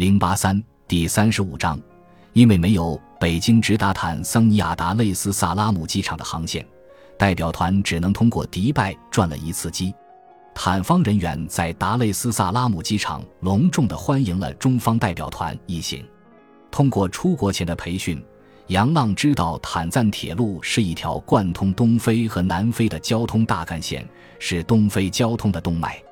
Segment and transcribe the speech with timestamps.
[0.00, 0.58] 零八三
[0.88, 1.78] 第三十五章，
[2.32, 6.66] 因为没有北京直达坦桑尼亚达累斯萨拉姆机场的航线，
[7.18, 9.94] 代表团只能通过迪拜转了一次机。
[10.54, 16.02] 坦方人员在达累斯萨拉姆机场隆重地欢迎了中方代表团一行。
[16.70, 18.24] 通过出国前的培训，
[18.68, 24.08] 杨浪知道坦赞铁路是一条贯通东非和南非的交通大干线，
[24.38, 26.02] 是东非交通的动脉。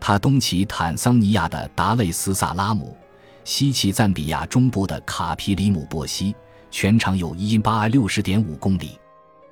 [0.00, 2.96] 他东起坦桑尼亚的达累斯萨拉姆。
[3.48, 6.36] 西起赞比亚中部的卡皮里姆波西，
[6.70, 8.98] 全长有一八六十点五公里。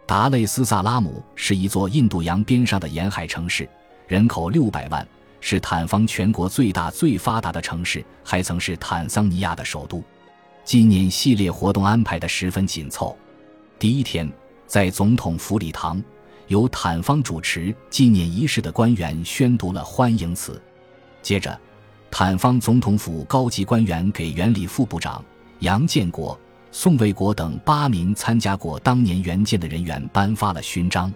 [0.05, 3.67] 达累斯萨拉姆是一座印度洋边上的沿海城市，
[4.07, 5.09] 人口六百万，
[5.41, 10.05] 是坦方全国最大最发达的城市，还曾是坦桑尼亚的首都。
[10.63, 13.17] 纪念系列活动安排的十分紧凑。
[13.79, 14.31] 第一天，
[14.67, 16.05] 在总统府礼堂，
[16.49, 20.61] 由坦方主持纪念仪式的官员宣读了欢迎词，
[21.23, 21.59] 接着。
[22.11, 25.23] 坦方总统府高级官员给原理副部长
[25.61, 26.39] 杨建国、
[26.73, 31.13] 宋卫国等八名参加过当年援建的人员颁发了勋章。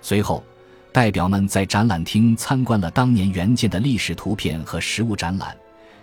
[0.00, 0.42] 随后，
[0.90, 5.56] 代表们在展览厅参观了当年援建的历史图片和实物展览，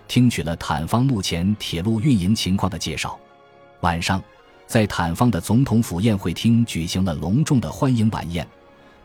[0.07, 3.19] 听取了坦方目前铁路运营情况的介绍。
[3.81, 4.23] 晚上，
[4.67, 8.47] 在坦方的总统府宴会厅举行了隆重的欢迎晚宴，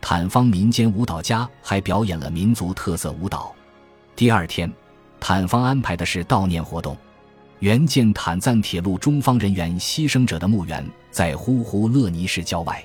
[0.01, 3.53] 坦方民间舞蹈家还表演了民族特色舞蹈。
[4.15, 4.73] 第二天。
[5.27, 6.95] 坦方安排的是悼念活动，
[7.61, 12.85] 援建坦赞铁路中方人员牺牲者的墓园在呼呼勒尼市郊外。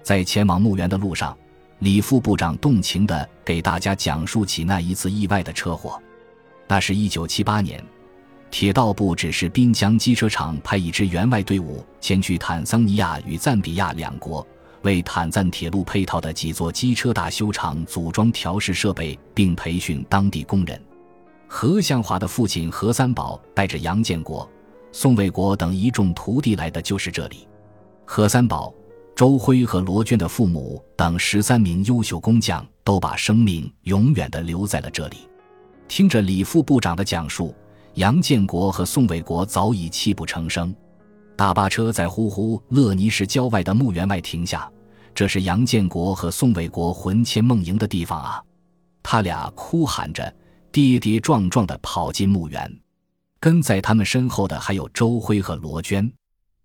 [0.00, 1.36] 在前往墓园的路上，
[1.80, 6.00] 李副部长动情地给大家讲述起那一次意外的车祸。
[6.68, 7.84] 那是一九七八年，
[8.48, 14.46] 铁道部指示滨江机车厂派一支员外队伍前去坦桑尼亚与赞比亚两国，
[14.82, 20.80] 为坦赞铁路配套的几座机车大修厂组装调试设备，并培训当地工人。
[21.54, 24.50] 何向华的父亲何三宝带着杨建国、
[24.90, 27.46] 宋卫国等一众徒弟来的就是这里。
[28.06, 28.72] 何三宝、
[29.14, 35.28] 周辉和罗娟的父母等十三名优秀工匠都把生命永远的留在了这里。
[35.88, 37.54] 听着李副部长的讲述，
[37.94, 40.74] 杨建国和宋卫国早已泣不成声。
[41.36, 44.72] 大巴车在呼呼勒尼市郊外的墓园外停下，
[45.14, 48.42] 这是杨建国和宋卫国魂牵梦萦的地方啊！
[49.02, 50.34] 他俩哭喊着。
[50.72, 52.80] 跌跌撞撞地跑进墓园，
[53.38, 56.10] 跟在他们身后的还有周辉和罗娟，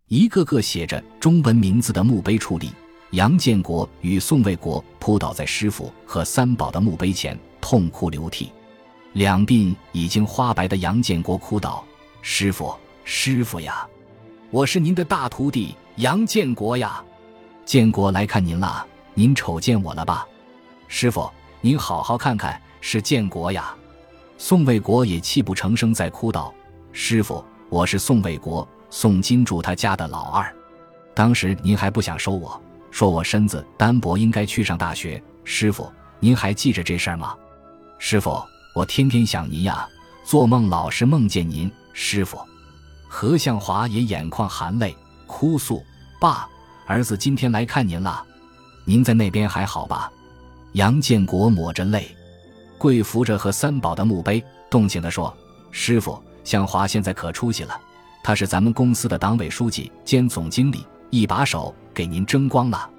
[0.08, 2.72] 一个个写着中文名字的墓碑矗立。
[3.12, 8.50] 杨建国与宋卫国扑倒在师傅和三宝的墓碑前，痛哭流涕。
[9.12, 11.86] 两鬓已经花白的杨建国哭道
[12.22, 12.74] ：“师傅，
[13.04, 13.86] 师傅呀，
[14.52, 17.04] 我是您的大徒弟杨建国呀！
[17.66, 20.26] 建国来看您了，您瞅见我了吧？
[20.88, 21.30] 师傅，
[21.60, 23.76] 您好好看看，是建国呀！”
[24.40, 26.54] 宋卫国也泣不成声，在哭道
[26.94, 30.56] ：“师傅，我是宋卫国，宋金柱他家的老二。
[31.16, 32.62] 当时您还不想收我，
[32.92, 35.22] 说我身子单薄，应该去上大学。
[35.44, 37.36] 师傅，您还记着这事儿吗？
[37.98, 38.40] 师傅，
[38.76, 39.90] 我天天想您呀，
[40.24, 41.70] 做梦老是梦见您。
[41.92, 42.40] 师傅，
[43.08, 44.96] 何向华也眼眶含泪，
[45.26, 45.84] 哭诉：
[46.22, 46.48] 爸，
[46.86, 48.24] 儿子今天来看您了，
[48.86, 50.12] 您在那边还好吧？
[50.74, 52.16] 杨建国抹着泪。
[52.78, 55.36] 跪扶着和三宝的墓碑，动情地说
[55.72, 57.80] ：“师傅，向华现在可出息了，
[58.24, 62.90] 他是咱们公司的党委书记兼总经理，一把手给您争光了。”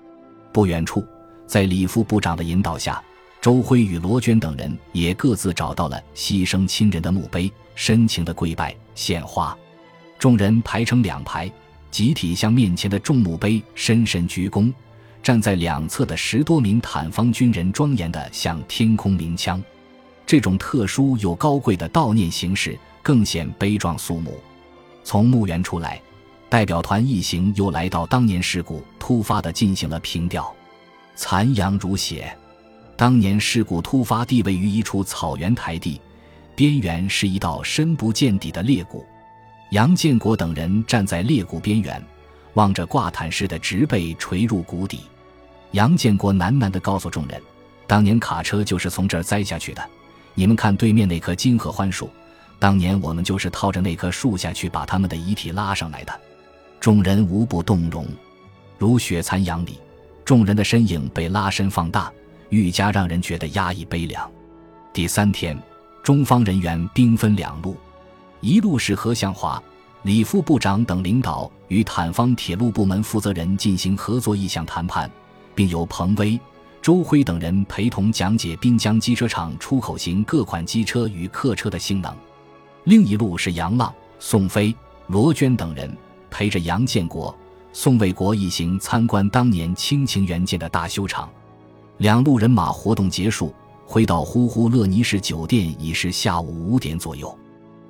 [0.53, 1.07] 不远处，
[1.47, 3.03] 在李副部长的引导下，
[3.41, 9.57] 周辉与罗娟等人也各自找到了牺牲亲人的墓碑，深情的跪拜献花。
[10.19, 11.51] 众人排成两排，
[11.91, 14.73] 集体向面前的众墓碑深深鞠躬。
[15.23, 19.63] 站在两侧的十多名坦方军人庄严地向天空鸣枪，
[20.27, 24.41] 这种特殊又高贵的悼念形式更显悲壮肃穆。
[25.05, 26.01] 从墓园出来，
[26.49, 30.55] 代表团一行又来到当年事故突发的进行了凭吊。
[31.15, 32.35] 残阳如血，
[32.97, 36.01] 当年事故突发地位于一处草原台地，
[36.55, 39.05] 边缘是一道深不见底的裂谷。
[39.73, 42.03] 杨建国等人站在裂谷边缘。
[42.59, 45.03] 望着挂毯似的植被垂入谷底，
[45.71, 47.41] 杨建国喃喃地告诉众人
[47.87, 49.91] ：“当年卡车就是从这儿栽下去的。
[50.35, 52.11] 你们看对面那棵金合欢树，
[52.59, 56.13] 当年我们就是套着那棵树下去把他们的遗体拉上来的。”
[56.81, 58.05] 众人无不动容，
[58.77, 59.79] 如雪残阳里，
[60.25, 62.13] 众人的身影被拉伸放大，
[62.49, 64.29] 愈加让人觉得压抑悲凉。
[64.93, 65.57] 第三天，
[66.03, 67.77] 中方人员兵分两路，
[68.41, 69.63] 一路是何向华。
[70.03, 75.11] 李副部长等领导与坦方铁路部门负责人进行合作意向谈判，
[75.55, 76.39] 并由彭威、
[76.83, 82.15] 周辉等人陪同讲解滨江机车厂出口型各款机车与客车的性能。
[82.85, 84.75] 另一路是杨浪、宋飞、
[85.09, 85.95] 罗娟等人
[86.31, 87.35] 陪着杨建国、
[87.73, 91.29] 宋卫国一行参观当年清晴园建的大修厂。
[91.99, 93.55] 两路人马活动结束，
[93.85, 97.37] 回到呼呼乐尼市酒店已是下午五点左右。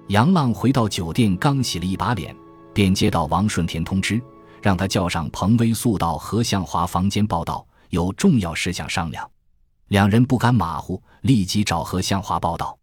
[0.08, 2.34] 杨浪回到酒店，刚洗了一把脸，
[2.78, 4.22] 便接到王顺田通知，
[4.62, 9.28] 让他叫上彭威速到何向华房间报道，有重要事项商量。
[9.88, 12.78] 两人不敢马虎，立即找何向华报道。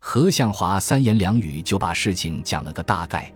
[0.00, 3.30] 何向华三言两语就把事情讲了个大概。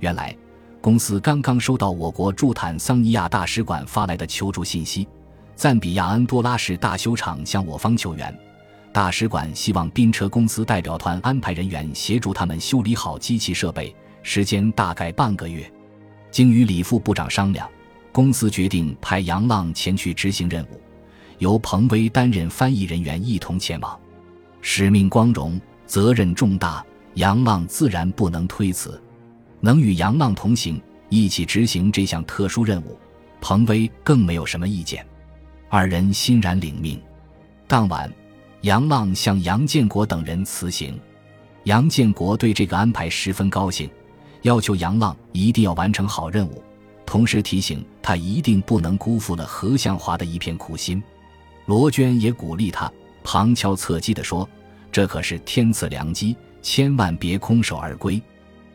[0.00, 0.34] 原来，
[0.80, 5.06] 公司刚刚收到我国驻坦桑尼亚大使馆发来的求助信息，
[5.54, 8.34] 赞比亚安多拉市大修厂向我方求援，
[8.90, 15.70] 大使馆希望宾车公司代表团安排人员协助他们修理好机器设备，时间大概半个月。
[16.30, 17.68] 经与李副部长商量，
[18.10, 20.80] 公司决定派杨浪前去执行任务，
[21.38, 23.98] 由彭威担任翻译人员一同前往。
[24.60, 25.60] 使命光荣。
[25.84, 26.82] 责任重大，
[27.16, 28.98] 杨浪自然不能推辞。
[29.60, 30.80] 能与杨浪同行，
[31.10, 32.98] 一起执行这项特殊任务，
[33.42, 35.04] 彭威更没有什么意见。
[35.68, 36.98] 二人欣然领命。
[37.66, 38.10] 当晚，
[38.62, 40.98] 杨浪向杨建国等人辞行。
[41.64, 43.90] 杨建国对这个安排十分高兴，
[44.42, 46.62] 要求杨浪一定要完成好任务，
[47.06, 51.02] 同时提醒他一定不能辜负了何向华的一片苦心。
[51.66, 52.92] 罗娟也鼓励他，
[53.22, 54.48] 旁敲侧击地说。
[54.90, 58.20] 这可是天赐良机，千万别空手而归。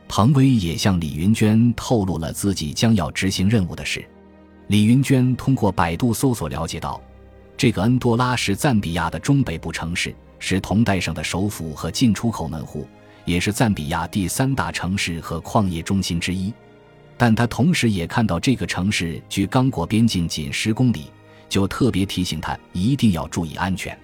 [0.08, 4.04] 彭威也向李云娟透露了自己将要执行任务的事。
[4.66, 7.00] 李云娟通过百度搜索了解到，
[7.56, 12.88] 这个恩多拉是赞比亚的中北部城市，是同代省的首府和进出口门户，
[13.28, 16.52] 也是赞比亚第三大城市和矿业中心之一。
[17.18, 21.12] 但他同时也看到这个城市距刚果边境仅十公里，
[21.50, 23.98] 就特别提醒他一定要注意安全。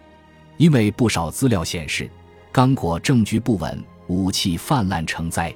[0.58, 2.10] 因为不少资料显示，
[2.52, 5.54] 刚果政局不稳，武器泛滥成灾。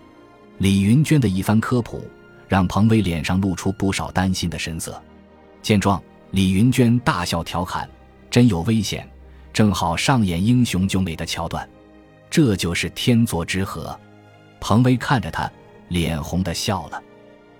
[0.60, 2.02] 李云娟的一番科普，
[2.48, 5.00] 让彭威脸上露出不少担心的神色。
[5.62, 7.90] 见状，李云娟大笑调侃
[8.32, 9.08] ：“真有危险，
[9.52, 11.68] 正好上演英雄救美的桥段。
[12.30, 13.98] 这就是天作之合。”
[14.60, 15.52] 彭威看着他，
[15.90, 17.02] 脸红的笑了。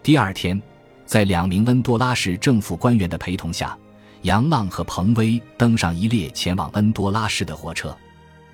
[0.02, 0.62] 第二天，
[1.06, 3.78] 在两名恩多拉市政府官员的陪同下。
[4.24, 7.96] 杨浪和彭威登上一列前往恩多拉市的火车，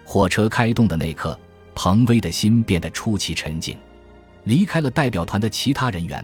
[0.03, 1.39] 火车开动的那刻，
[1.73, 3.77] 彭威的心变得出奇沉静。
[4.43, 6.23] 离开了代表团的其他人员，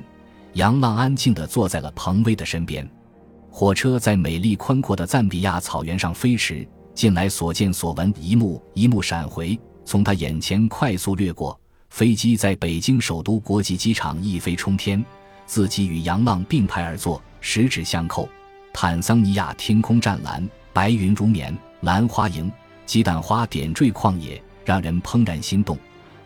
[0.54, 2.88] 杨浪安静地坐在了彭威的身边。
[3.50, 9.58] 火车在美丽宽阔的赞比亚草原上飞驰，近来所见所闻一幕一幕闪回，
[9.90, 11.60] 从他眼前快速掠过。
[11.90, 15.04] 飞机在北京首都国际机场一飞冲天，
[15.48, 18.30] 自己与杨浪并排而坐，十指相扣。
[18.72, 22.52] 坦桑尼亚天空湛蓝，白云如棉，兰花楹，
[22.86, 25.76] 鸡蛋花点缀旷野，让人怦然心动。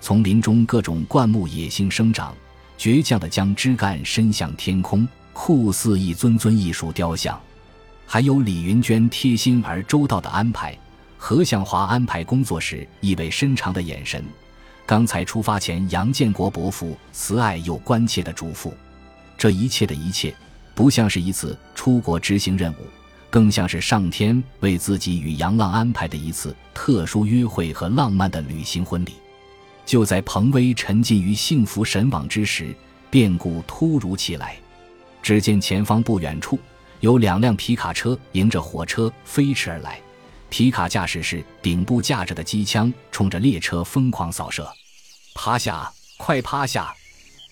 [0.02, 2.36] 丛林中各种灌木野性生长，
[2.78, 7.40] 倔强地将枝干伸向天空，酷似一尊尊艺术雕像。
[8.06, 10.78] 还有李云娟贴心而周到的安排，
[11.26, 14.22] 何向华安排工作时意味深长的眼神，
[14.86, 18.74] 刚才出发前杨建国伯父慈爱又关切的嘱咐，
[19.38, 20.36] 这一切的一切。
[20.76, 22.86] 不像是一次出国执行任务，
[23.30, 29.14] 更像是上天为自己与杨浪安排的一次特殊约会和浪漫的旅行婚礼。
[29.86, 32.76] 就在彭威沉浸于幸福神往之时，
[33.10, 34.58] 变故突如其来。
[35.22, 36.60] 只见前方不远处
[37.00, 40.02] 有两辆皮卡车迎着火车飞驰而来，
[40.54, 44.72] 皮卡驾驶室顶部架着的机枪冲着列车疯狂扫射。
[45.34, 46.94] 趴下，快趴下！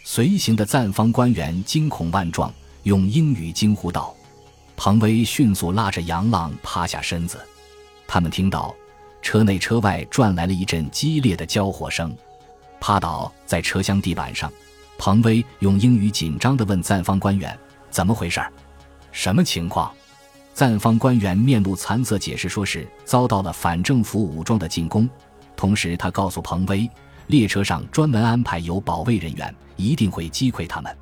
[0.04, 2.54] 随行的赞方官员惊恐万状。
[2.84, 4.16] 用英语惊呼道
[4.78, 7.44] ：“彭威迅速拉着杨浪趴下身子。
[8.08, 8.76] 他们听到
[9.20, 12.16] 车内车外传来了一阵激烈的交火声。
[12.80, 14.54] 趴倒在车厢地板上，
[15.00, 17.58] 彭威用英语紧张地问赞方官员
[17.90, 18.40] ：‘怎么回事？
[19.12, 19.92] 什么情况？’
[20.54, 25.10] 赞方官员面露惭色，解释说是遭到了反政府武装的进攻。
[25.56, 26.90] 同时，他告诉彭威，
[27.28, 30.96] 列车上专门安排有保卫人员，一定会击溃他们。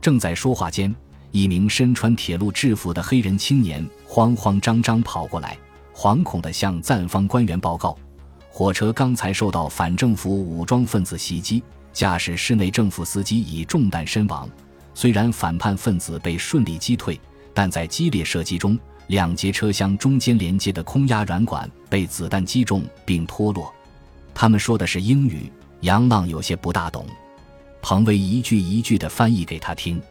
[0.00, 0.94] 正在说话间。”
[1.34, 5.58] 一名身穿铁路制服的黑人青年慌慌张张跑过来，
[5.92, 7.98] 惶恐地向赞方官员报告：
[8.48, 11.60] 火车刚才受到反政府武装分子袭击，
[11.92, 14.48] 驾驶室内政府司机已中弹身亡。
[14.94, 17.20] 虽然反叛分子被顺利击退，
[17.54, 23.72] 但在激烈射击中，两节车厢中间连接的空压软管被子弹击中并脱落。
[24.34, 27.06] 他们说的是英语，杨浪有些不大懂。
[27.80, 30.02] 彭威一句一句地翻译给他听，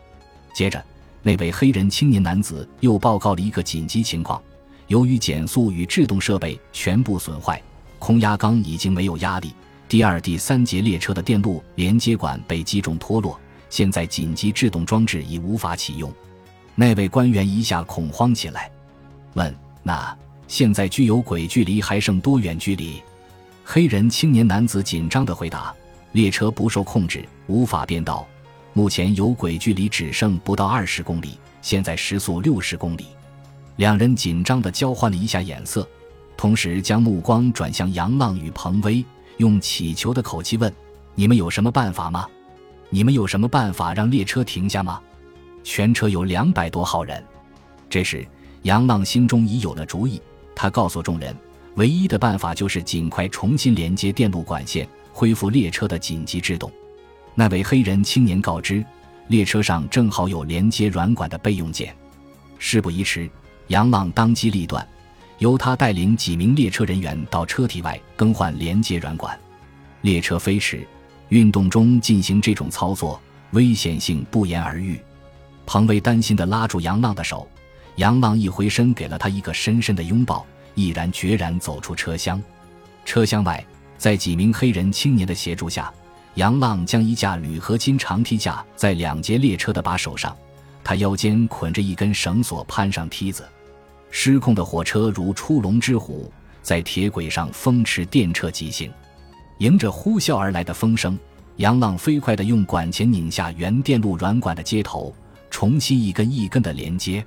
[0.56, 0.84] 接着。
[1.26, 4.44] 那位黑人青年男子又报告了一个紧急情况：
[4.88, 7.62] 由于减速与制动设备全部损坏，
[7.98, 9.54] 空压缸已经没有压力，
[9.88, 16.14] 第二、第三节列车的电路连接管被击中脱落，现在紧急制动装置已无法启用。
[16.76, 18.72] 那位官员一下恐慌起来，
[19.34, 20.16] 问：“那
[20.48, 23.02] 现在具有轨距离还剩多远距离？”
[23.64, 25.74] 黑人青年男子紧张地回答
[26.14, 28.26] ：“列车不受控制，无法变道。
[28.74, 33.06] 目前有轨距离只剩不到二十公里，现在时速六十公里。”
[33.78, 35.88] 两人紧张地交换了一下眼色，
[36.36, 39.06] 同时将目光转向杨浪与彭威，
[39.38, 40.74] 用乞求的口气问
[41.14, 42.28] ：“你们有什么办法吗？
[42.90, 45.00] 你们有什么办法让列车停下吗？”
[45.64, 47.24] 全车有两百多号人。
[47.90, 48.28] 这时，
[48.64, 50.22] 杨浪心中已有了主意，
[50.56, 51.36] 他告诉众人。
[51.76, 56.72] 唯一的办法就是尽快重新连接电路管线，恢复列车的紧急制动。
[57.34, 58.86] 那位黑人青年告知，
[59.28, 61.92] 列车上正好有连接软管的备用件。
[62.60, 63.28] 事不宜迟，
[63.70, 64.88] 杨浪当机立断，
[65.40, 69.36] 由他带领几名列车人员到车体外更换连接软管。
[70.02, 70.88] 列车飞驰，
[71.30, 73.20] 运动中进行这种操作，
[73.54, 75.00] 危险性不言而喻。
[75.66, 77.48] 彭威担心地拉住杨浪的手，
[77.96, 80.46] 杨浪一回身给了他一个深深的拥抱。
[80.76, 82.42] 毅然决然走出车厢，
[83.06, 83.64] 车厢外，
[83.96, 85.94] 在几名黑人青年的协助下，
[86.34, 90.36] 杨浪将一架铝合金长梯架在两节列车的把手上，
[90.84, 93.48] 他腰间捆着一根绳索，攀上梯子。
[94.10, 98.92] 失控的火车如出笼之虎，在铁轨上风驰电掣疾行。
[99.60, 101.16] 迎着呼啸而来的风声，
[101.58, 105.14] 杨浪飞快地用管钳拧下原电路软管的接头，
[105.64, 107.26] 重新一根一根的连接。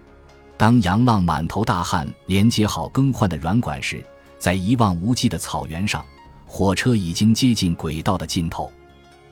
[0.58, 4.04] 当杨浪满头大汗连接好更换的软管时，
[4.38, 6.04] 在一望无际的草原上，
[6.44, 8.70] 火车已经接近轨道的尽头。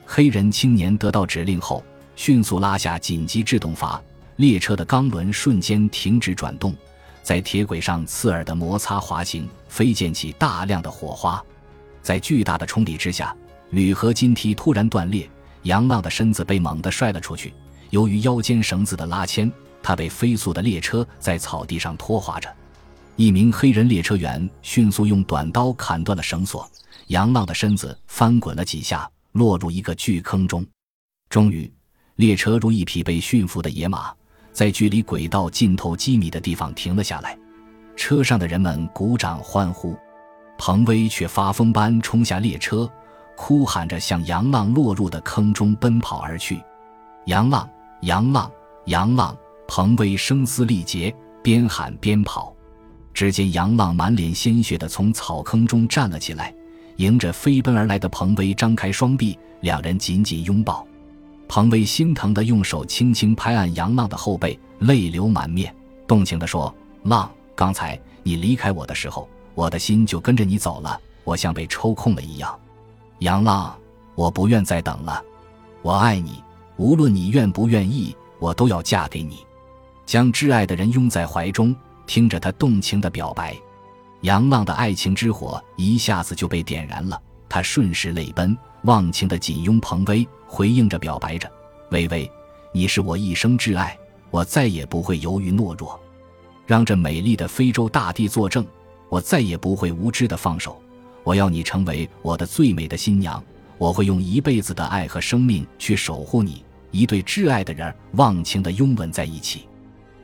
[0.07, 1.83] 黑人青年得到指令后，
[2.15, 4.01] 迅速拉下紧急制动阀，
[4.37, 6.75] 列车的钢轮瞬间停止转动，
[7.21, 11.39] 在铁轨上刺耳的摩擦滑行，飞溅起大量的火花。
[12.01, 13.35] 在巨大的冲力之下，
[13.69, 15.29] 铝合金梯突然断裂，
[15.61, 17.53] 杨浪的身子被猛地摔了出去。
[17.95, 19.49] 由于腰间绳子的拉牵，
[19.81, 22.53] 他被飞速的列车在草地上拖滑着，
[23.15, 26.69] 一名黑人列车员迅速用短刀砍断了绳索，
[27.07, 30.65] 杨浪的身子翻滚了几下，落入一个巨坑中。
[31.29, 31.71] 终于，
[32.17, 34.13] 列车如一匹被驯服的野马，
[34.51, 37.39] 在距离轨道尽头几米的地方停了下来。
[37.95, 39.95] 车上的人们鼓掌欢呼，
[40.57, 42.91] 彭威却发疯般冲下列车，
[43.37, 46.61] 哭喊着向杨浪落入的坑中奔跑而去。
[47.27, 47.67] 杨浪，
[48.01, 48.51] 杨浪，
[48.85, 49.35] 杨浪！
[49.67, 52.53] 彭威声嘶力竭，边喊边跑。
[53.13, 56.53] 只见杨浪满脸鲜血地从草坑中站了起来，
[56.97, 60.85] 迎着飞奔而来的彭威张开双臂，两人紧紧拥抱。
[61.47, 65.73] 彭威心疼地用手轻轻拍按杨浪的后背，泪流满面，
[66.05, 66.73] 动情地说
[67.03, 72.53] ：“浪，刚才你离开我的时候，我的心就跟着你走了，我像被抽空了一样。
[73.19, 73.75] 杨浪，
[74.13, 75.23] 我不愿再等了，
[75.81, 76.43] 我爱你，
[76.77, 79.45] 无论你愿不愿意，我都要嫁给你。”
[80.05, 83.57] 将挚爱的人拥在怀中，听着他动情的表白，
[84.21, 87.19] 杨浪的爱情之火一下子就被点燃了。
[87.49, 91.51] 他顺势泪奔，忘情的紧拥彭威，回应着表白着
[91.89, 92.29] ：“微微，
[92.71, 93.97] 你是我一生挚爱，
[94.29, 95.99] 我再也不会犹豫懦弱。
[96.67, 98.65] 让这美丽的非洲大地作证，
[99.09, 100.79] 我再也不会无知的放手。
[101.23, 103.43] 我要你成为我的最美的新娘，
[103.77, 109.67] 我会用一辈子的爱和生命去守护你。”一对挚爱的人忘情的拥吻在一起。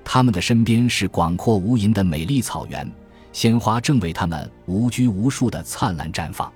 [0.05, 2.89] 他们的身边是广阔无垠的美丽草原，
[3.34, 6.50] 鲜花正为他们无拘无束的灿烂绽放。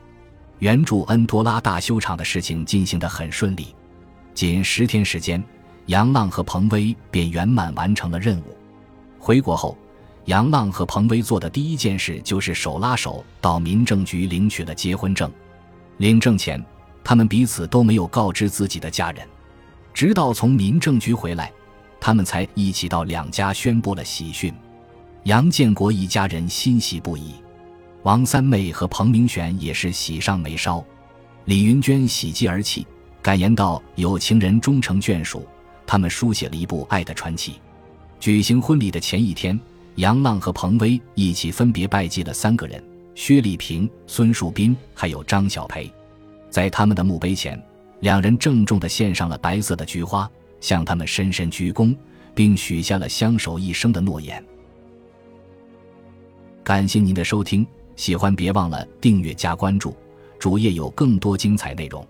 [0.60, 3.76] 原著恩多拉大修场的事情进行得很顺利，
[4.34, 5.44] 仅十天时间，
[5.88, 8.56] 杨浪和彭威便圆满完成了任务。
[9.20, 9.78] 回国后，
[10.26, 15.30] 杨浪和彭威做的第一件事就是手拉手到民政局领取了结婚证。
[15.98, 16.64] 领证前，
[17.06, 19.26] 他们彼此都没有告知自己的家人，
[19.94, 21.52] 直到从民政局回来。
[22.02, 24.54] 他们才一起到两家宣布了喜讯，
[25.24, 27.36] 杨建国一家人欣喜不已，
[28.04, 30.84] 王三妹和彭明玄也是喜上眉梢，
[31.46, 32.86] 李云娟喜极而泣，
[33.22, 35.48] 感言道：“有情人终成眷属。”
[35.86, 37.60] 他们书写了一部爱的传奇。
[38.20, 39.60] 举行婚礼的前一天，
[39.96, 42.84] 杨浪和彭威一起分别拜祭了三个人：
[43.14, 45.92] 薛丽萍、孙树斌，还有张小培。
[46.56, 47.62] 在他们的墓碑前，
[48.00, 50.32] 两人郑重的献上了白色的菊花。
[50.62, 51.94] 向他们深深鞠躬，
[52.34, 54.42] 并许下了相守一生的诺言。
[56.64, 59.94] 感谢您的收听，喜欢别忘了订阅加关注，
[60.40, 62.08] 主页有更多精彩内容。